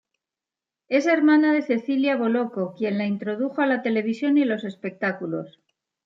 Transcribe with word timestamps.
Es 0.87 1.05
hermana 1.05 1.53
de 1.53 1.61
Cecilia 1.61 2.15
Bolocco, 2.17 2.73
quien 2.75 2.97
la 2.97 3.05
introdujo 3.05 3.61
a 3.61 3.67
la 3.67 3.83
televisión 3.83 4.35
y 4.39 4.45
los 4.45 4.63
espectáculos. 4.63 5.59